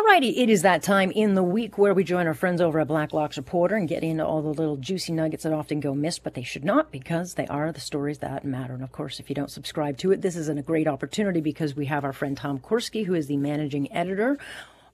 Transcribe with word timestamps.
Alrighty, 0.00 0.32
it 0.34 0.48
is 0.48 0.62
that 0.62 0.82
time 0.82 1.10
in 1.10 1.34
the 1.34 1.42
week 1.42 1.76
where 1.76 1.92
we 1.92 2.04
join 2.04 2.26
our 2.26 2.32
friends 2.32 2.62
over 2.62 2.80
at 2.80 2.88
Blacklock's 2.88 3.36
Reporter 3.36 3.76
and 3.76 3.86
get 3.86 4.02
into 4.02 4.24
all 4.24 4.40
the 4.40 4.48
little 4.48 4.78
juicy 4.78 5.12
nuggets 5.12 5.42
that 5.42 5.52
often 5.52 5.78
go 5.78 5.94
missed, 5.94 6.24
but 6.24 6.32
they 6.32 6.42
should 6.42 6.64
not 6.64 6.90
because 6.90 7.34
they 7.34 7.46
are 7.48 7.70
the 7.70 7.80
stories 7.80 8.18
that 8.18 8.42
matter. 8.42 8.72
And 8.72 8.82
of 8.82 8.92
course, 8.92 9.20
if 9.20 9.28
you 9.28 9.34
don't 9.34 9.50
subscribe 9.50 9.98
to 9.98 10.10
it, 10.10 10.22
this 10.22 10.36
isn't 10.36 10.56
a 10.56 10.62
great 10.62 10.88
opportunity 10.88 11.42
because 11.42 11.76
we 11.76 11.84
have 11.84 12.02
our 12.02 12.14
friend 12.14 12.34
Tom 12.34 12.60
Korski, 12.60 13.04
who 13.04 13.12
is 13.12 13.26
the 13.26 13.36
managing 13.36 13.92
editor, 13.92 14.38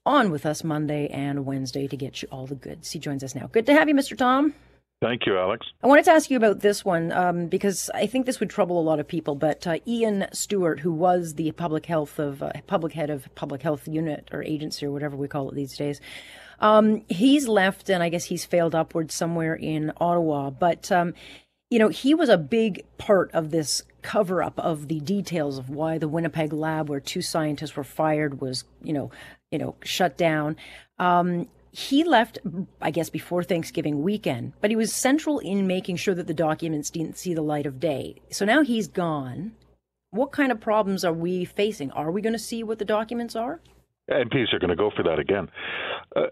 on 0.05 0.33
with 0.33 0.45
us 0.45 0.65
Monday 0.65 1.07
and 1.07 1.47
Wednesday 1.47 1.87
to 1.87 1.97
get 1.97 2.23
you 2.23 2.29
all 2.33 2.49
the 2.49 2.57
goods. 2.57 2.91
He 2.91 2.99
joins 2.99 3.23
us 3.23 3.37
now. 3.37 3.47
Good 3.47 3.67
to 3.67 3.75
have 3.75 3.89
you, 3.89 3.95
Mr. 3.95 4.19
Tom. 4.19 4.55
Thank 5.03 5.27
you, 5.27 5.37
Alex. 5.37 5.67
I 5.83 5.89
wanted 5.89 6.07
to 6.07 6.13
ask 6.13 6.31
you 6.31 6.39
about 6.39 6.61
this 6.61 6.83
one 6.83 7.13
um, 7.13 7.49
because 7.49 7.91
I 7.95 8.07
think 8.07 8.25
this 8.25 8.41
would 8.41 8.49
trouble 8.49 8.81
a 8.81 8.83
lot 8.83 8.99
of 8.99 9.07
people. 9.07 9.35
But 9.35 9.67
uh, 9.67 9.79
Iain 9.87 10.27
Stewart, 10.33 10.81
who 10.81 10.93
was 10.93 11.35
the 11.35 11.53
public 11.53 11.85
health 11.85 12.19
of 12.19 12.43
uh, 12.43 12.53
public 12.67 12.95
head 12.95 13.11
of 13.11 13.33
public 13.35 13.61
health 13.61 13.87
unit 13.87 14.29
or 14.33 14.43
agency 14.43 14.87
or 14.87 14.91
whatever 14.91 15.15
we 15.15 15.29
call 15.29 15.51
it 15.51 15.55
these 15.55 15.77
days, 15.77 16.01
um, 16.61 17.03
he's 17.11 17.47
left, 17.47 17.91
and 17.91 18.03
I 18.03 18.09
guess 18.09 18.25
he's 18.25 18.47
failed 18.47 18.75
upwards 18.75 19.15
somewhere 19.15 19.55
in 19.55 19.93
Ottawa. 20.01 20.49
But 20.49 20.91
um, 20.91 21.13
you 21.69 21.79
know, 21.79 21.89
he 21.89 22.15
was 22.15 22.31
a 22.31 22.39
big 22.39 22.85
part 22.97 23.31
of 23.33 23.51
this 23.51 23.83
cover 24.01 24.43
up 24.43 24.59
of 24.59 24.89
the 24.89 25.01
details 25.01 25.59
of 25.59 25.69
why 25.69 25.99
the 25.99 26.09
Winnipeg 26.09 26.55
lab, 26.55 26.89
where 26.89 27.01
two 27.01 27.21
scientists 27.21 27.77
were 27.77 27.85
fired, 27.85 28.41
was 28.41 28.65
you 28.83 28.95
know, 28.95 29.11
you 29.51 29.59
know, 29.59 29.75
shut 29.85 30.17
down. 30.17 30.57
Um, 30.99 31.49
he 31.77 32.05
left, 32.05 32.39
I 32.81 32.91
guess, 32.91 33.11
before 33.11 33.45
Thanksgiving 33.45 34.03
weekend, 34.03 34.55
but 34.63 34.71
he 34.71 34.77
was 34.77 34.95
central 34.95 35.39
in 35.41 35.67
making 35.67 35.97
sure 35.97 36.15
that 36.15 36.27
the 36.27 36.33
documents 36.33 36.89
didn't 36.89 37.19
see 37.19 37.35
the 37.35 37.43
light 37.43 37.67
of 37.67 37.79
day. 37.79 38.23
So 38.31 38.47
now 38.47 38.63
he's 38.63 38.89
gone. 38.89 39.53
What 40.11 40.33
kind 40.33 40.51
of 40.51 40.59
problems 40.59 41.05
are 41.05 41.13
we 41.13 41.45
facing? 41.45 41.91
Are 41.91 42.11
we 42.11 42.23
going 42.23 42.33
to 42.33 42.39
see 42.39 42.63
what 42.65 42.79
the 42.79 42.87
documents 42.87 43.37
are? 43.37 43.61
MPs 44.11 44.55
are 44.55 44.59
going 44.59 44.71
to 44.71 44.77
go 44.77 44.91
for 44.97 45.03
that 45.03 45.19
again. 45.19 45.51
Uh, 46.15 46.29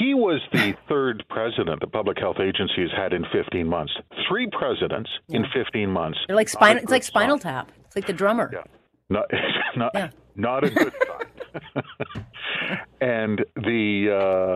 he 0.00 0.14
was 0.14 0.40
the 0.52 0.74
third 0.88 1.24
president 1.30 1.78
the 1.80 1.86
public 1.86 2.18
health 2.18 2.40
agency 2.40 2.82
has 2.82 2.90
had 2.96 3.12
in 3.12 3.24
15 3.32 3.68
months. 3.68 3.92
Three 4.28 4.48
presidents 4.50 5.10
yeah. 5.28 5.36
in 5.36 5.44
15 5.54 5.88
months. 5.88 6.18
They're 6.26 6.34
like 6.34 6.48
spinal. 6.48 6.82
It's 6.82 6.90
like 6.90 7.04
Spinal 7.04 7.38
Tap. 7.38 7.70
It's 7.86 7.94
like 7.94 8.08
the 8.08 8.12
drummer. 8.12 8.50
Yeah. 8.52 8.64
Not, 9.08 9.26
not, 9.76 9.92
yeah. 9.94 10.10
not 10.34 10.64
a 10.64 10.70
good 10.70 10.92
sign. 10.92 11.84
and 13.00 13.44
the 13.56 14.08
uh, 14.10 14.47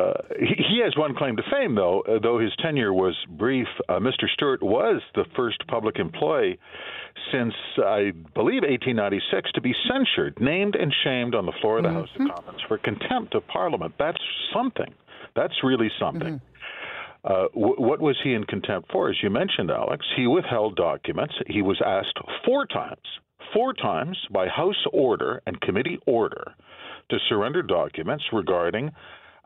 has 0.82 0.96
one 0.96 1.14
claim 1.14 1.36
to 1.36 1.42
fame, 1.50 1.74
though. 1.74 2.02
Uh, 2.02 2.18
though 2.22 2.38
his 2.38 2.52
tenure 2.62 2.92
was 2.92 3.16
brief, 3.28 3.66
uh, 3.88 3.94
Mr. 3.94 4.28
Stewart 4.32 4.62
was 4.62 5.02
the 5.14 5.24
first 5.36 5.66
public 5.66 5.98
employee 5.98 6.58
since 7.30 7.54
I 7.78 8.12
believe 8.34 8.62
1896 8.62 9.52
to 9.52 9.60
be 9.60 9.74
censured, 9.88 10.40
named 10.40 10.74
and 10.74 10.92
shamed 11.04 11.34
on 11.34 11.46
the 11.46 11.52
floor 11.60 11.78
of 11.78 11.84
the 11.84 11.88
mm-hmm. 11.90 11.98
House 11.98 12.08
of 12.18 12.44
Commons 12.44 12.62
for 12.68 12.78
contempt 12.78 13.34
of 13.34 13.46
Parliament. 13.48 13.94
That's 13.98 14.22
something. 14.54 14.92
That's 15.34 15.54
really 15.62 15.90
something. 15.98 16.40
Mm-hmm. 16.40 16.52
Uh, 17.24 17.48
w- 17.54 17.76
what 17.76 18.00
was 18.00 18.16
he 18.24 18.34
in 18.34 18.44
contempt 18.44 18.90
for? 18.90 19.08
As 19.08 19.16
you 19.22 19.30
mentioned, 19.30 19.70
Alex, 19.70 20.04
he 20.16 20.26
withheld 20.26 20.76
documents. 20.76 21.34
He 21.46 21.62
was 21.62 21.80
asked 21.84 22.18
four 22.44 22.66
times, 22.66 23.06
four 23.52 23.72
times 23.74 24.18
by 24.32 24.48
House 24.48 24.84
order 24.92 25.40
and 25.46 25.60
committee 25.60 25.98
order 26.06 26.54
to 27.10 27.18
surrender 27.28 27.62
documents 27.62 28.24
regarding 28.32 28.90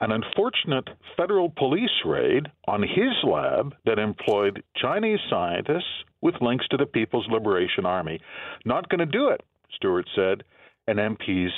an 0.00 0.12
unfortunate 0.12 0.88
federal 1.16 1.50
police 1.50 2.04
raid 2.04 2.46
on 2.68 2.82
his 2.82 3.14
lab 3.24 3.74
that 3.84 3.98
employed 3.98 4.62
Chinese 4.76 5.20
scientists 5.30 6.04
with 6.20 6.34
links 6.40 6.66
to 6.68 6.76
the 6.76 6.86
People's 6.86 7.26
Liberation 7.30 7.86
Army. 7.86 8.20
Not 8.64 8.88
going 8.88 9.00
to 9.00 9.06
do 9.06 9.28
it, 9.28 9.42
Stewart 9.74 10.06
said, 10.14 10.44
and 10.86 10.98
MPs 10.98 11.50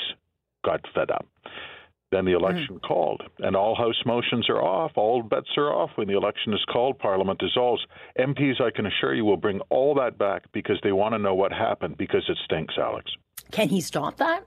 got 0.65 0.81
fed 0.95 1.11
up. 1.11 1.27
Then 2.11 2.25
the 2.25 2.33
election 2.33 2.77
mm. 2.77 2.89
called, 2.89 3.23
and 3.39 3.55
all 3.55 3.75
House 3.75 4.03
motions 4.07 4.49
are 4.49 4.63
off. 4.63 4.93
All 4.97 5.23
bets 5.23 5.51
are 5.59 5.71
off 5.71 5.91
when 5.97 6.09
the 6.09 6.17
election 6.17 6.55
is 6.55 6.65
called. 6.73 6.99
Parliament 6.99 7.39
dissolves. 7.39 7.85
MPs, 8.19 8.63
I 8.63 8.71
can 8.71 8.87
assure 8.87 9.15
you, 9.15 9.27
will 9.27 9.37
bring 9.37 9.61
all 9.69 9.95
that 9.97 10.17
back 10.17 10.45
because 10.53 10.79
they 10.83 10.93
want 10.93 11.15
to 11.15 11.19
know 11.19 11.35
what 11.35 11.53
happened 11.53 11.99
because 11.99 12.25
it 12.29 12.39
stinks, 12.45 12.75
Alex. 12.79 13.11
Can 13.51 13.69
he 13.69 13.83
stop 13.83 14.17
that? 14.17 14.45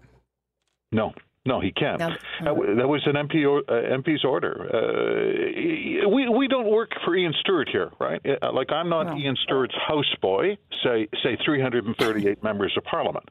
No. 0.91 1.13
No, 1.43 1.59
he 1.59 1.71
can't. 1.71 1.99
Now, 1.99 2.11
uh, 2.11 2.75
that 2.77 2.87
was 2.87 3.01
an 3.07 3.13
MP 3.13 3.49
or, 3.49 3.59
uh, 3.67 3.97
MP's 3.97 4.23
order. 4.23 4.69
Uh, 4.71 6.07
we 6.07 6.29
we 6.29 6.47
don't 6.47 6.69
work 6.69 6.91
for 7.03 7.17
Iain 7.17 7.33
Stewart 7.39 7.67
here, 7.67 7.89
right? 7.99 8.21
Uh, 8.23 8.53
like 8.53 8.71
I'm 8.71 8.89
not 8.89 9.07
no. 9.07 9.13
Iain 9.13 9.35
Stewart's 9.43 9.73
houseboy. 9.89 10.55
Say 10.83 11.07
say 11.23 11.37
338 11.43 12.43
members 12.43 12.73
of 12.77 12.83
Parliament. 12.83 13.27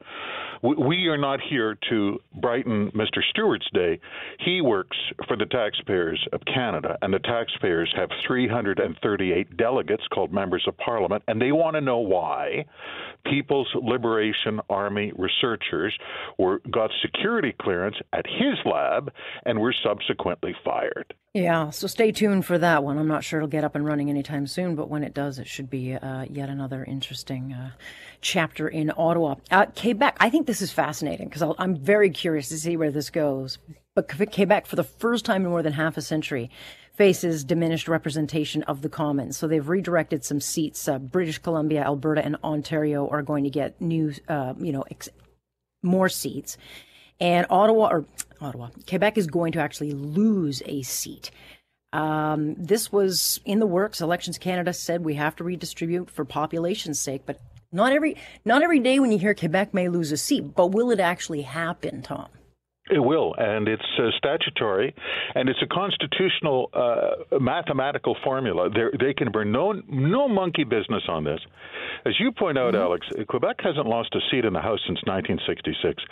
We, 0.61 0.75
we 0.75 1.07
are 1.07 1.17
not 1.17 1.39
here 1.39 1.77
to 1.89 2.19
brighten 2.41 2.91
Mr. 2.91 3.23
Stewart's 3.29 3.69
day. 3.73 3.99
He 4.39 4.59
works 4.59 4.97
for 5.27 5.37
the 5.37 5.45
taxpayers 5.45 6.21
of 6.33 6.41
Canada, 6.53 6.97
and 7.01 7.13
the 7.13 7.19
taxpayers 7.19 7.91
have 7.95 8.09
338 8.27 9.55
delegates 9.55 10.03
called 10.13 10.33
members 10.33 10.65
of 10.67 10.77
Parliament, 10.77 11.23
and 11.29 11.41
they 11.41 11.53
want 11.53 11.75
to 11.75 11.81
know 11.81 11.99
why 11.99 12.65
People's 13.25 13.69
Liberation 13.73 14.59
Army 14.69 15.13
researchers 15.15 15.97
were 16.37 16.59
got 16.69 16.91
security 17.01 17.55
clearance 17.61 17.95
at 18.13 18.25
his 18.27 18.57
lab 18.65 19.11
and 19.45 19.59
were 19.59 19.73
subsequently 19.73 20.55
fired. 20.63 21.13
Yeah, 21.33 21.69
so 21.69 21.87
stay 21.87 22.11
tuned 22.11 22.45
for 22.45 22.57
that 22.57 22.83
one. 22.83 22.97
I'm 22.97 23.07
not 23.07 23.23
sure 23.23 23.39
it'll 23.39 23.47
get 23.47 23.63
up 23.63 23.75
and 23.75 23.85
running 23.85 24.09
anytime 24.09 24.47
soon, 24.47 24.75
but 24.75 24.89
when 24.89 25.03
it 25.03 25.13
does, 25.13 25.39
it 25.39 25.47
should 25.47 25.69
be 25.69 25.93
uh, 25.93 26.25
yet 26.29 26.49
another 26.49 26.83
interesting 26.83 27.53
uh, 27.53 27.71
chapter 28.19 28.67
in 28.67 28.91
Ottawa. 28.97 29.35
Uh, 29.49 29.67
Quebec, 29.67 30.17
I 30.19 30.29
think 30.29 30.45
this 30.45 30.61
is 30.61 30.71
fascinating 30.71 31.29
because 31.29 31.55
I'm 31.57 31.77
very 31.77 32.09
curious 32.09 32.49
to 32.49 32.57
see 32.57 32.75
where 32.75 32.91
this 32.91 33.09
goes. 33.09 33.59
But 33.95 34.09
Quebec, 34.09 34.65
for 34.65 34.75
the 34.75 34.83
first 34.83 35.23
time 35.25 35.45
in 35.45 35.51
more 35.51 35.63
than 35.63 35.73
half 35.73 35.97
a 35.97 36.01
century, 36.01 36.49
faces 36.95 37.43
diminished 37.43 37.87
representation 37.87 38.63
of 38.63 38.81
the 38.81 38.89
commons. 38.89 39.37
So 39.37 39.47
they've 39.47 39.67
redirected 39.67 40.23
some 40.23 40.39
seats. 40.39 40.87
Uh, 40.87 40.99
British 40.99 41.39
Columbia, 41.39 41.81
Alberta, 41.81 42.23
and 42.23 42.37
Ontario 42.43 43.07
are 43.07 43.21
going 43.21 43.43
to 43.43 43.49
get 43.49 43.79
new, 43.81 44.13
uh, 44.27 44.53
you 44.59 44.71
know, 44.71 44.83
ex- 44.91 45.09
more 45.81 46.09
seats. 46.09 46.57
And 47.21 47.45
Ottawa, 47.49 47.89
or 47.89 48.05
Ottawa, 48.41 48.69
Quebec 48.89 49.17
is 49.17 49.27
going 49.27 49.53
to 49.53 49.59
actually 49.59 49.91
lose 49.91 50.63
a 50.65 50.81
seat. 50.81 51.29
Um, 51.93 52.55
this 52.55 52.91
was 52.91 53.39
in 53.45 53.59
the 53.59 53.67
works. 53.67 54.01
Elections 54.01 54.37
Canada 54.37 54.73
said 54.73 55.05
we 55.05 55.15
have 55.15 55.35
to 55.35 55.43
redistribute 55.43 56.09
for 56.09 56.25
population's 56.25 56.99
sake, 56.99 57.21
but 57.25 57.39
not 57.71 57.93
every 57.93 58.17
not 58.43 58.63
every 58.63 58.79
day 58.79 58.99
when 58.99 59.11
you 59.11 59.19
hear 59.19 59.35
Quebec 59.35 59.73
may 59.73 59.87
lose 59.87 60.11
a 60.11 60.17
seat. 60.17 60.55
But 60.55 60.67
will 60.67 60.89
it 60.89 60.99
actually 60.99 61.43
happen, 61.43 62.01
Tom? 62.01 62.27
It 62.89 62.99
will, 62.99 63.35
and 63.37 63.67
it's 63.67 63.85
uh, 63.99 64.09
statutory, 64.17 64.93
and 65.35 65.47
it's 65.47 65.61
a 65.61 65.67
constitutional 65.67 66.71
uh, 66.73 67.37
mathematical 67.39 68.17
formula. 68.23 68.69
They're, 68.73 68.91
they 68.99 69.13
can 69.13 69.31
bring 69.31 69.51
no 69.51 69.73
no 69.87 70.27
monkey 70.27 70.63
business 70.63 71.03
on 71.07 71.23
this. 71.23 71.39
As 72.05 72.13
you 72.19 72.31
point 72.31 72.57
out, 72.57 72.73
mm-hmm. 72.73 72.81
Alex, 72.81 73.07
Quebec 73.29 73.57
hasn't 73.59 73.85
lost 73.85 74.15
a 74.15 74.19
seat 74.31 74.45
in 74.45 74.53
the 74.53 74.61
House 74.61 74.79
since 74.87 74.99
1966. 75.05 76.03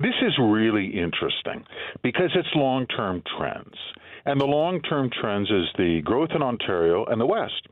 This 0.00 0.14
is 0.22 0.32
really 0.40 0.86
interesting 0.86 1.64
because 2.02 2.30
it's 2.34 2.48
long 2.54 2.86
term 2.86 3.22
trends, 3.36 3.76
and 4.24 4.40
the 4.40 4.46
long 4.46 4.80
term 4.80 5.10
trends 5.10 5.50
is 5.50 5.66
the 5.76 6.00
growth 6.04 6.30
in 6.34 6.40
Ontario 6.42 7.04
and 7.04 7.20
the 7.20 7.26
West, 7.26 7.68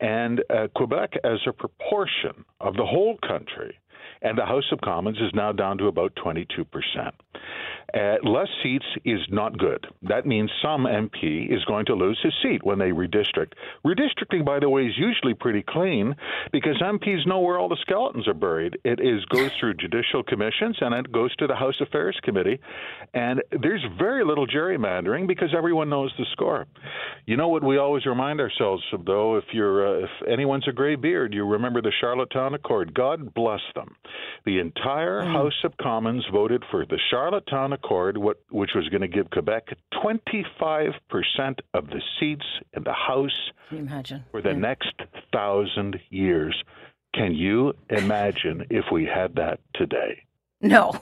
and 0.00 0.42
uh, 0.48 0.68
Quebec 0.74 1.12
as 1.24 1.40
a 1.46 1.52
proportion 1.52 2.46
of 2.58 2.74
the 2.74 2.86
whole 2.86 3.18
country 3.18 3.76
and 4.22 4.36
the 4.36 4.46
House 4.46 4.70
of 4.72 4.80
Commons 4.80 5.18
is 5.18 5.30
now 5.34 5.52
down 5.52 5.78
to 5.78 5.86
about 5.86 6.14
22 6.16 6.64
percent. 6.64 7.14
Uh, 7.94 8.16
less 8.22 8.48
seats 8.62 8.86
is 9.04 9.20
not 9.30 9.58
good. 9.58 9.86
That 10.02 10.26
means 10.26 10.50
some 10.62 10.84
MP 10.84 11.52
is 11.52 11.64
going 11.64 11.86
to 11.86 11.94
lose 11.94 12.18
his 12.22 12.34
seat 12.42 12.64
when 12.64 12.78
they 12.78 12.90
redistrict. 12.90 13.52
Redistricting, 13.84 14.44
by 14.44 14.58
the 14.58 14.68
way, 14.68 14.86
is 14.86 14.98
usually 14.98 15.34
pretty 15.34 15.62
clean 15.62 16.16
because 16.52 16.76
MPs 16.82 17.26
know 17.26 17.40
where 17.40 17.58
all 17.58 17.68
the 17.68 17.76
skeletons 17.80 18.26
are 18.28 18.34
buried. 18.34 18.78
It 18.84 19.00
is 19.00 19.24
goes 19.26 19.50
through 19.58 19.74
judicial 19.74 20.22
commissions 20.22 20.76
and 20.80 20.94
it 20.94 21.12
goes 21.12 21.34
to 21.36 21.46
the 21.46 21.54
House 21.54 21.80
Affairs 21.80 22.18
Committee, 22.22 22.60
and 23.14 23.42
there's 23.62 23.84
very 23.98 24.24
little 24.24 24.46
gerrymandering 24.46 25.26
because 25.26 25.54
everyone 25.56 25.88
knows 25.88 26.12
the 26.18 26.26
score. 26.32 26.66
You 27.26 27.36
know 27.36 27.48
what 27.48 27.62
we 27.62 27.78
always 27.78 28.06
remind 28.06 28.40
ourselves 28.40 28.82
of, 28.92 29.04
though, 29.04 29.36
if 29.36 29.44
you're 29.52 29.86
uh, 29.86 30.04
if 30.04 30.28
anyone's 30.28 30.68
a 30.68 30.72
gray 30.72 30.96
beard, 30.96 31.34
you 31.34 31.44
remember 31.46 31.82
the 31.82 31.92
Charlottetown 32.00 32.54
Accord. 32.54 32.94
God 32.94 33.34
bless 33.34 33.60
them. 33.74 33.96
The 34.44 34.58
entire 34.58 35.22
mm. 35.22 35.32
House 35.32 35.64
of 35.64 35.76
Commons 35.78 36.24
voted 36.32 36.62
for 36.70 36.84
the 36.86 36.98
Charlottetown 37.10 37.72
accord, 37.76 38.18
what, 38.18 38.38
which 38.50 38.70
was 38.74 38.88
going 38.88 39.02
to 39.02 39.08
give 39.08 39.30
Quebec 39.30 39.68
25% 40.04 40.44
of 41.74 41.86
the 41.88 42.00
seats 42.18 42.44
in 42.72 42.82
the 42.84 42.92
House 42.92 43.50
for 44.30 44.42
the 44.42 44.50
yeah. 44.50 44.56
next 44.56 44.92
thousand 45.32 46.00
years. 46.10 46.54
Can 47.14 47.34
you 47.34 47.74
imagine 47.88 48.66
if 48.70 48.86
we 48.92 49.04
had 49.04 49.36
that 49.36 49.60
today? 49.74 50.22
No, 50.60 51.00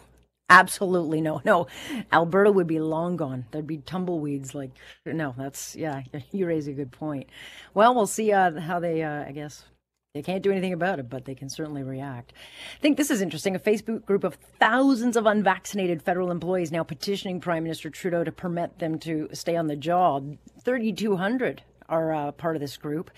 absolutely 0.49 1.21
no. 1.21 1.43
No, 1.45 1.67
Alberta 2.13 2.53
would 2.53 2.67
be 2.67 2.79
long 2.79 3.17
gone. 3.17 3.47
There'd 3.51 3.67
be 3.67 3.79
tumbleweeds. 3.79 4.55
Like, 4.55 4.71
no, 5.05 5.35
that's, 5.37 5.75
yeah, 5.75 6.03
you 6.31 6.47
raise 6.47 6.69
a 6.69 6.73
good 6.73 6.93
point. 6.93 7.29
Well, 7.75 7.95
we'll 7.95 8.07
see 8.07 8.33
uh, 8.33 8.61
how 8.61 8.79
they, 8.81 9.03
uh, 9.03 9.25
I 9.25 9.33
guess, 9.33 9.65
they 10.15 10.23
can't 10.23 10.45
do 10.45 10.53
anything 10.53 10.73
about 10.73 11.01
it, 11.01 11.11
but 11.11 11.25
they 11.25 11.35
can 11.35 11.49
certainly 11.49 11.83
react. 11.83 12.33
I 12.77 12.81
think 12.81 12.97
this 12.97 13.11
is 13.11 13.21
interesting. 13.21 13.57
A 13.57 13.59
Facebook 13.59 14.07
group 14.07 14.23
of 14.23 14.39
thousands 14.61 15.17
of 15.17 15.27
unvaccinated 15.27 16.03
federal 16.03 16.31
employees 16.31 16.71
now 16.71 16.85
petitioning 16.85 17.41
Prime 17.41 17.65
Minister 17.65 17.91
Trudeau 17.91 18.23
to 18.23 18.31
permit 18.31 18.79
them 18.79 19.01
to 19.01 19.29
stay 19.33 19.57
on 19.57 19.67
the 19.67 19.75
job. 19.75 20.37
3,200 20.65 21.65
are 21.89 22.15
uh, 22.15 22.31
part 22.31 22.55
of 22.55 22.61
this 22.61 22.77
group. 22.77 23.11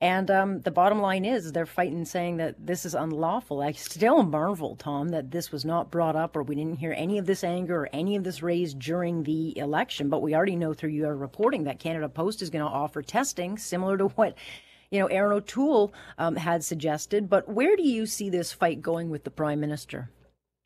And 0.00 0.32
um, 0.32 0.60
the 0.62 0.72
bottom 0.72 1.00
line 1.00 1.24
is 1.24 1.52
they're 1.52 1.64
fighting, 1.64 2.04
saying 2.04 2.38
that 2.38 2.66
this 2.66 2.84
is 2.84 2.96
unlawful. 2.96 3.60
I 3.62 3.70
still 3.70 4.24
marvel, 4.24 4.74
Tom, 4.74 5.10
that 5.10 5.30
this 5.30 5.52
was 5.52 5.64
not 5.64 5.92
brought 5.92 6.16
up 6.16 6.34
or 6.34 6.42
we 6.42 6.56
didn't 6.56 6.80
hear 6.80 6.92
any 6.98 7.18
of 7.18 7.26
this 7.26 7.44
anger 7.44 7.82
or 7.82 7.88
any 7.92 8.16
of 8.16 8.24
this 8.24 8.42
raised 8.42 8.80
during 8.80 9.22
the 9.22 9.56
election. 9.56 10.08
But 10.08 10.22
we 10.22 10.34
already 10.34 10.56
know 10.56 10.74
through 10.74 10.90
your 10.90 11.14
reporting 11.14 11.62
that 11.64 11.78
Canada 11.78 12.08
Post 12.08 12.42
is 12.42 12.50
going 12.50 12.64
to 12.64 12.68
offer 12.68 13.00
testing 13.00 13.58
similar 13.58 13.96
to 13.96 14.08
what 14.08 14.36
you 14.92 15.00
know, 15.00 15.06
Erin 15.06 15.32
O'Toole 15.32 15.92
um, 16.18 16.36
had 16.36 16.62
suggested. 16.62 17.28
But 17.28 17.48
where 17.48 17.76
do 17.76 17.82
you 17.82 18.06
see 18.06 18.30
this 18.30 18.52
fight 18.52 18.82
going 18.82 19.10
with 19.10 19.24
the 19.24 19.30
prime 19.30 19.58
minister? 19.58 20.10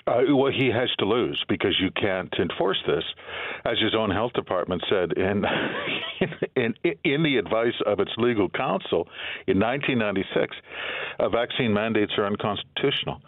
Uh, 0.08 0.23
well, 0.37 0.52
he 0.52 0.69
has 0.69 0.88
to 0.99 1.05
lose 1.05 1.43
because 1.49 1.76
you 1.81 1.90
can't 2.00 2.32
enforce 2.38 2.81
this, 2.87 3.02
as 3.64 3.76
his 3.81 3.93
own 3.93 4.11
health 4.11 4.32
department 4.34 4.82
said 4.88 5.12
in 5.12 5.44
in, 6.56 6.75
in 7.02 7.23
the 7.25 7.37
advice 7.37 7.75
of 7.87 7.99
its 7.99 8.12
legal 8.17 8.49
counsel 8.49 9.08
in 9.49 9.58
1996. 9.58 10.56
Uh, 11.19 11.28
vaccine 11.28 11.73
mandates 11.73 12.12
are 12.19 12.26
unconstitutional 12.26 13.20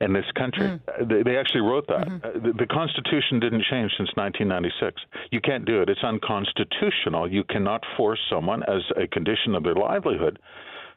in 0.00 0.12
this 0.12 0.24
country. 0.36 0.66
Mm. 0.66 1.08
They, 1.08 1.22
they, 1.22 1.36
actually 1.36 1.62
wrote 1.62 1.86
that. 1.88 2.06
Mm-hmm. 2.06 2.26
Uh, 2.26 2.46
the, 2.46 2.52
the, 2.52 2.66
Constitution 2.66 3.40
didn't 3.40 3.64
change 3.70 3.92
since 3.96 4.10
1996. 4.14 5.00
You 5.30 5.40
can't 5.40 5.64
do 5.64 5.82
it. 5.82 5.88
It's 5.88 6.02
unconstitutional. 6.02 7.30
You 7.30 7.44
cannot 7.44 7.82
force 7.96 8.20
someone 8.30 8.62
as 8.64 8.82
a 8.96 9.06
condition 9.06 9.54
of 9.54 9.62
their 9.62 9.74
livelihood 9.74 10.38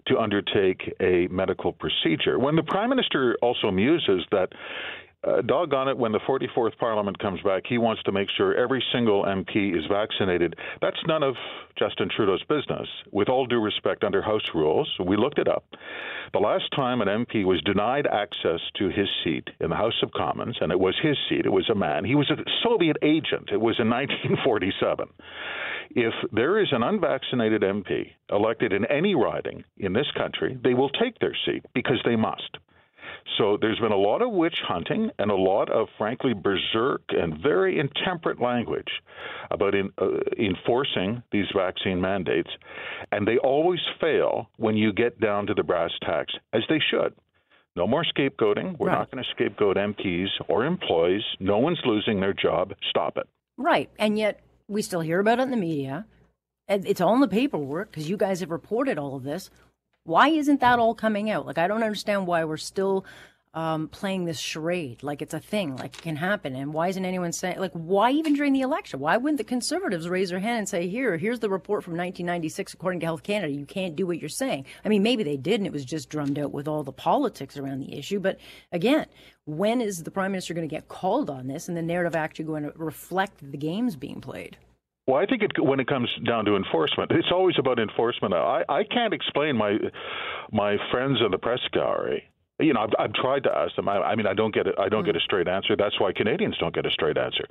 to 0.07 0.18
undertake 0.18 0.94
a 1.00 1.28
medical 1.28 1.74
procedure. 1.74 2.40
When 2.40 2.56
the 2.56 2.63
prime 2.63 2.90
minister 2.90 3.38
also 3.42 3.69
muses 3.72 4.25
that 4.31 4.50
uh, 5.24 5.42
doggone 5.42 5.89
it, 5.89 5.98
when 5.98 6.13
the 6.13 6.19
44th 6.19 6.77
Parliament 6.77 7.19
comes 7.19 7.42
back, 7.42 7.63
he 7.68 7.77
wants 7.77 8.01
to 8.04 8.12
make 8.12 8.30
sure 8.38 8.56
every 8.56 8.83
single 8.94 9.24
MP 9.24 9.77
is 9.77 9.86
vaccinated. 9.89 10.56
That's 10.81 10.98
none 11.07 11.24
of 11.24 11.36
Justin 11.77 12.10
Trudeau's 12.16 12.44
business. 12.44 12.88
With 13.12 13.27
all 13.27 13.45
due 13.45 13.62
respect, 13.62 14.04
under 14.04 14.21
House 14.21 14.48
rules, 14.54 14.89
we 15.06 15.18
looked 15.18 15.39
it 15.39 15.48
up. 15.48 15.66
The 16.31 16.39
last 16.39 16.71
time 16.75 17.01
an 17.01 17.07
MP 17.07 17.44
was 17.44 17.62
denied 17.63 18.07
access 18.07 18.62
to 18.77 18.89
his 18.89 19.07
seat 19.24 19.50
in 19.60 19.69
the 19.69 19.75
House 19.75 20.01
of 20.04 20.12
Commons, 20.12 20.57
and 20.62 20.71
it 20.71 20.80
was 20.80 20.95
his 21.01 21.18
seat, 21.27 21.45
it 21.45 21.51
was 21.51 21.69
a 21.69 21.75
man, 21.75 22.06
he 22.06 22.15
was 22.15 22.30
a 22.30 22.38
Soviet 22.63 22.98
agent. 23.01 23.50
It 23.51 23.60
was 23.60 23.75
in 23.80 23.89
1947. 23.89 25.07
If 25.92 26.13
there 26.31 26.60
is 26.60 26.68
an 26.72 26.83
unvaccinated 26.83 27.62
MP 27.63 28.12
elected 28.30 28.74
in 28.74 28.86
any 28.86 29.15
riding 29.15 29.63
in 29.77 29.92
this 29.94 30.10
country, 30.15 30.57
they 30.63 30.75
will 30.75 30.89
take 30.89 31.18
their 31.19 31.36
seat 31.45 31.65
because 31.74 32.00
they 32.06 32.15
must. 32.15 32.57
So 33.38 33.58
there's 33.60 33.80
been 33.80 33.92
a 33.92 33.98
lot 33.98 34.22
of 34.22 34.31
witch 34.31 34.58
hunting 34.68 35.12
and 35.20 35.31
a 35.31 35.36
lot 35.36 35.70
of, 35.72 35.88
frankly, 35.98 36.34
berserk 36.34 37.02
and 37.10 37.42
very 37.42 37.80
intemperate 37.80 38.42
language 38.42 38.90
about 39.52 39.76
in, 39.76 39.92
uh, 39.98 40.20
enforcing 40.38 41.24
these 41.31 41.46
vaccine 41.56 42.02
mandates. 42.02 42.50
And 43.12 43.28
they 43.28 43.38
always 43.38 43.80
fail 44.02 44.50
when 44.58 44.76
you 44.76 44.92
get 44.92 45.20
down 45.20 45.48
to 45.48 45.54
the 45.54 45.64
brass 45.64 45.92
tacks, 46.02 46.34
as 46.54 46.64
they 46.70 46.80
should. 46.92 47.14
No 47.76 47.88
more 47.88 48.04
scapegoating. 48.04 48.78
We're 48.78 48.88
right. 48.88 49.00
not 49.00 49.12
going 49.12 49.24
to 49.24 49.30
scapegoat 49.32 49.78
MPs 49.78 50.28
or 50.48 50.66
employees. 50.66 51.24
No 51.40 51.60
one's 51.60 51.80
losing 51.86 52.20
their 52.20 52.34
job. 52.34 52.74
Stop 52.90 53.18
it. 53.18 53.28
Right. 53.58 53.90
And 53.98 54.18
yet 54.18 54.42
we 54.68 54.82
still 54.82 55.02
hear 55.02 55.20
about 55.20 55.40
it 55.40 55.44
in 55.44 55.52
the 55.52 55.58
media. 55.58 56.06
It's 56.68 57.02
all 57.02 57.16
in 57.16 57.22
the 57.22 57.28
paperwork 57.28 57.90
because 57.90 58.10
you 58.10 58.18
guys 58.18 58.42
have 58.42 58.52
reported 58.52 59.00
all 59.00 59.16
of 59.16 59.24
this. 59.24 59.50
Why 60.04 60.30
isn't 60.30 60.62
that 60.62 60.80
all 60.80 60.96
coming 60.96 61.30
out? 61.30 61.46
Like, 61.46 61.57
I 61.57 61.68
don't 61.68 61.84
understand 61.84 62.28
why 62.28 62.44
we're 62.44 62.57
still 62.57 63.06
um, 63.54 63.88
playing 63.88 64.25
this 64.25 64.40
charade 64.40 65.01
like 65.01 65.24
it's 65.24 65.34
a 65.34 65.40
thing, 65.40 65.75
like 65.75 65.98
it 65.98 66.01
can 66.01 66.16
happen. 66.16 66.56
And 66.56 66.74
why 66.74 66.90
isn't 66.90 67.04
anyone 67.04 67.34
saying, 67.34 67.60
like, 67.60 67.72
why 67.74 68.12
even 68.12 68.36
during 68.36 68.54
the 68.54 68.62
election? 68.62 69.00
Why 69.00 69.18
wouldn't 69.18 69.40
the 69.40 69.44
conservatives 69.44 70.07
raise 70.07 70.30
their 70.30 70.40
hand 70.40 70.60
and 70.60 70.69
say, 70.69 70.88
here, 70.88 71.18
here's 71.18 71.40
the 71.40 71.50
report 71.50 71.84
from 71.84 71.94
1996, 71.94 72.74
according 72.74 73.00
to 73.00 73.07
Health 73.07 73.24
Canada, 73.24 73.51
you 73.51 73.66
can't 73.66 73.96
do 73.96 74.06
what 74.06 74.19
you're 74.19 74.30
saying? 74.30 74.66
I 74.86 74.90
mean, 74.90 75.01
maybe 75.01 75.24
they 75.24 75.38
did, 75.38 75.60
and 75.60 75.66
it 75.68 75.74
was 75.74 75.86
just 75.86 76.10
drummed 76.10 76.38
out 76.38 76.51
with 76.51 76.68
all 76.68 76.84
the 76.84 76.92
politics 76.92 77.57
around 77.57 77.80
the 77.80 77.98
issue. 77.98 78.19
But 78.19 78.38
again, 78.72 79.07
when 79.46 79.81
is 79.81 80.04
the 80.04 80.12
prime 80.12 80.31
minister 80.31 80.54
going 80.54 80.68
to 80.68 80.74
get 80.75 80.88
called 80.88 81.30
on 81.30 81.48
this 81.48 81.68
and 81.68 81.75
the 81.75 81.81
narrative 81.81 82.16
actually 82.16 82.46
going 82.46 82.63
to 82.63 82.74
reflect 82.75 83.51
the 83.51 83.57
games 83.57 83.96
being 83.96 84.22
played? 84.22 84.57
Well, 85.10 85.20
I 85.20 85.26
think 85.26 85.42
it, 85.42 85.52
when 85.58 85.80
it 85.80 85.88
comes 85.88 86.08
down 86.24 86.46
to 86.46 86.56
enforcement, 86.56 87.10
it's 87.10 87.32
always 87.32 87.56
about 87.58 87.80
enforcement. 87.80 88.32
I, 88.32 88.64
I 88.70 88.84
can't 88.84 89.12
explain 89.12 89.58
my 89.58 89.80
my 90.52 90.78
friends 90.92 91.18
in 91.26 91.32
the 91.32 91.40
press 91.40 91.62
gallery. 91.74 92.30
You 92.60 92.74
know, 92.74 92.82
I've, 92.82 92.94
I've 93.00 93.14
tried 93.14 93.42
to 93.46 93.50
ask 93.52 93.76
them. 93.76 93.90
I, 93.90 93.98
I 93.98 94.16
mean, 94.16 94.28
I 94.28 94.36
don't 94.36 94.54
get 94.54 94.68
it. 94.68 94.76
I 94.78 94.88
don't 94.88 95.02
mm. 95.02 95.08
get 95.08 95.16
a 95.16 95.20
straight 95.22 95.48
answer. 95.48 95.76
That's 95.76 96.00
why 96.00 96.12
Canadians 96.16 96.58
don't 96.60 96.76
get 96.76 96.86
a 96.86 96.92
straight 96.92 97.18
answer. 97.18 97.44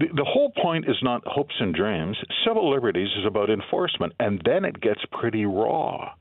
The, 0.00 0.06
the 0.16 0.24
whole 0.24 0.52
point 0.62 0.88
is 0.88 0.96
not 1.02 1.20
hopes 1.26 1.54
and 1.60 1.74
dreams. 1.74 2.16
Civil 2.46 2.70
liberties 2.70 3.10
is 3.18 3.26
about 3.26 3.50
enforcement, 3.50 4.14
and 4.18 4.40
then 4.46 4.64
it 4.64 4.80
gets 4.80 5.00
pretty 5.20 5.44
raw. 5.44 6.14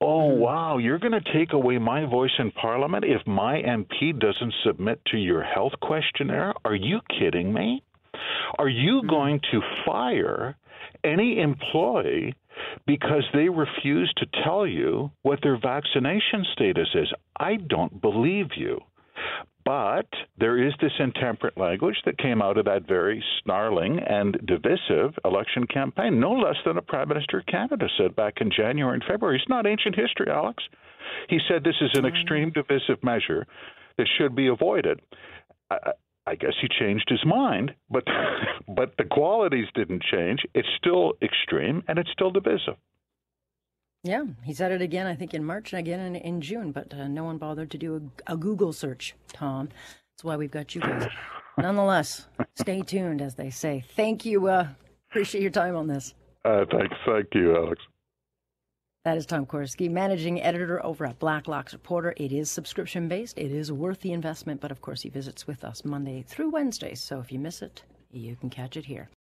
Oh, 0.00 0.30
mm. 0.30 0.36
wow, 0.36 0.78
you're 0.78 1.00
going 1.00 1.20
to 1.20 1.32
take 1.32 1.54
away 1.54 1.78
my 1.78 2.04
voice 2.04 2.38
in 2.38 2.52
Parliament 2.52 3.04
if 3.04 3.26
my 3.26 3.62
MP 3.62 4.16
doesn't 4.16 4.54
submit 4.64 5.00
to 5.06 5.16
your 5.16 5.42
health 5.42 5.72
questionnaire? 5.82 6.54
Are 6.64 6.76
you 6.76 7.00
kidding 7.18 7.52
me? 7.52 7.82
Are 8.58 8.68
you 8.68 9.00
mm-hmm. 9.00 9.08
going 9.08 9.40
to 9.52 9.60
fire 9.84 10.56
any 11.02 11.40
employee 11.40 12.34
because 12.86 13.24
they 13.32 13.48
refuse 13.48 14.12
to 14.16 14.26
tell 14.44 14.66
you 14.66 15.10
what 15.22 15.40
their 15.42 15.58
vaccination 15.58 16.44
status 16.52 16.88
is? 16.94 17.12
I 17.38 17.56
don't 17.56 18.00
believe 18.00 18.48
you. 18.56 18.80
But 19.64 20.06
there 20.38 20.62
is 20.62 20.74
this 20.80 20.92
intemperate 20.98 21.56
language 21.56 21.96
that 22.04 22.18
came 22.18 22.42
out 22.42 22.58
of 22.58 22.66
that 22.66 22.86
very 22.86 23.24
snarling 23.42 23.98
and 23.98 24.38
divisive 24.44 25.14
election 25.24 25.66
campaign, 25.66 26.20
no 26.20 26.32
less 26.32 26.56
than 26.66 26.76
a 26.76 26.82
Prime 26.82 27.08
Minister 27.08 27.38
of 27.38 27.46
Canada 27.46 27.86
said 27.96 28.14
back 28.14 28.34
in 28.42 28.50
January 28.54 28.94
and 28.94 29.04
February. 29.08 29.38
It's 29.38 29.48
not 29.48 29.66
ancient 29.66 29.94
history, 29.94 30.26
Alex. 30.30 30.62
He 31.30 31.38
said 31.48 31.64
this 31.64 31.76
is 31.80 31.90
an 31.94 32.04
mm-hmm. 32.04 32.14
extreme 32.14 32.50
divisive 32.50 33.02
measure 33.02 33.46
that 33.96 34.06
should 34.18 34.36
be 34.36 34.48
avoided. 34.48 35.00
I 36.26 36.34
guess 36.36 36.54
he 36.60 36.68
changed 36.68 37.08
his 37.08 37.24
mind, 37.24 37.74
but 37.90 38.04
but 38.68 38.94
the 38.96 39.04
qualities 39.04 39.66
didn't 39.74 40.02
change. 40.02 40.40
It's 40.54 40.68
still 40.78 41.14
extreme 41.22 41.82
and 41.86 41.98
it's 41.98 42.10
still 42.12 42.30
divisive. 42.30 42.76
Yeah, 44.02 44.24
he 44.42 44.52
said 44.52 44.70
it 44.70 44.82
again, 44.82 45.06
I 45.06 45.14
think, 45.14 45.32
in 45.32 45.42
March 45.42 45.72
and 45.72 45.80
again 45.80 46.00
in, 46.00 46.16
in 46.16 46.40
June, 46.42 46.72
but 46.72 46.92
uh, 46.92 47.08
no 47.08 47.24
one 47.24 47.38
bothered 47.38 47.70
to 47.70 47.78
do 47.78 48.10
a, 48.28 48.34
a, 48.34 48.36
Google 48.36 48.74
search, 48.74 49.14
Tom. 49.32 49.70
That's 50.12 50.24
why 50.24 50.36
we've 50.36 50.50
got 50.50 50.74
you 50.74 50.82
guys. 50.82 51.08
Nonetheless, 51.58 52.26
stay 52.54 52.82
tuned, 52.82 53.22
as 53.22 53.34
they 53.34 53.48
say. 53.48 53.82
Thank 53.96 54.26
you. 54.26 54.48
Uh, 54.48 54.68
appreciate 55.10 55.40
your 55.40 55.50
time 55.50 55.74
on 55.74 55.86
this. 55.86 56.12
Uh, 56.44 56.66
thanks. 56.70 56.94
Thank 57.06 57.28
you, 57.32 57.56
Alex. 57.56 57.80
That 59.04 59.18
is 59.18 59.26
Tom 59.26 59.44
Korski, 59.44 59.90
managing 59.90 60.40
editor 60.40 60.82
over 60.82 61.04
at 61.04 61.18
Blacklock's 61.18 61.74
Reporter. 61.74 62.14
It 62.16 62.32
is 62.32 62.50
subscription 62.50 63.06
based. 63.06 63.36
It 63.36 63.52
is 63.52 63.70
worth 63.70 64.00
the 64.00 64.12
investment, 64.12 64.62
but 64.62 64.70
of 64.70 64.80
course, 64.80 65.02
he 65.02 65.10
visits 65.10 65.46
with 65.46 65.62
us 65.62 65.84
Monday 65.84 66.24
through 66.26 66.48
Wednesday. 66.48 66.94
So 66.94 67.20
if 67.20 67.30
you 67.30 67.38
miss 67.38 67.60
it, 67.60 67.82
you 68.12 68.34
can 68.34 68.48
catch 68.48 68.78
it 68.78 68.86
here. 68.86 69.10